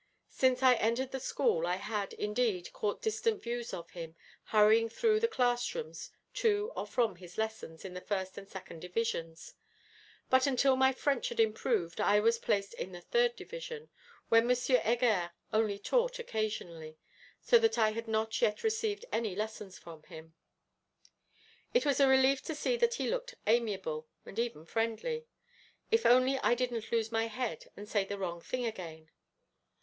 Since 0.31 0.63
I 0.63 0.73
entered 0.77 1.11
the 1.11 1.19
school 1.19 1.67
I 1.67 1.75
had, 1.75 2.13
indeed, 2.13 2.73
caught 2.73 3.03
distant 3.03 3.43
views 3.43 3.71
of 3.71 3.91
him, 3.91 4.15
hurrying 4.45 4.89
through 4.89 5.19
the 5.19 5.27
class 5.27 5.75
rooms 5.75 6.09
to 6.41 6.71
or 6.75 6.87
from 6.87 7.17
his 7.17 7.37
lessons 7.37 7.85
in 7.85 7.93
the 7.93 8.01
First 8.01 8.35
and 8.35 8.49
Second 8.49 8.79
divisions. 8.79 9.53
But 10.27 10.47
until 10.47 10.75
my 10.75 10.91
French 10.91 11.29
had 11.29 11.39
improved 11.39 12.01
I 12.01 12.19
was 12.19 12.39
placed 12.39 12.73
in 12.73 12.93
the 12.93 13.01
Third 13.01 13.35
division, 13.35 13.89
where 14.29 14.41
M. 14.41 14.49
Heger 14.49 15.33
only 15.53 15.77
taught 15.77 16.17
occasionally, 16.17 16.97
so 17.39 17.59
that 17.59 17.77
I 17.77 17.91
had 17.91 18.07
not 18.07 18.41
yet 18.41 18.63
received 18.63 19.05
any 19.11 19.35
lesson 19.35 19.69
from 19.69 20.01
him. 20.01 20.33
It 21.75 21.85
was 21.85 21.99
a 21.99 22.07
relief 22.07 22.41
to 22.45 22.55
see 22.55 22.75
that 22.77 22.95
he 22.95 23.07
looked 23.07 23.35
amiable, 23.45 24.07
and 24.25 24.39
even 24.39 24.65
friendly; 24.65 25.27
if 25.91 26.07
only 26.07 26.39
I 26.39 26.55
didn't 26.55 26.91
lose 26.91 27.11
my 27.11 27.27
head 27.27 27.67
and 27.77 27.87
say 27.87 28.03
the 28.03 28.17
wrong 28.17 28.41
thing 28.41 28.65
again! 28.65 29.11